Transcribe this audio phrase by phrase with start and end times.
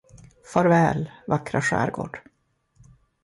[0.43, 2.19] Farväl, vackra skärgård!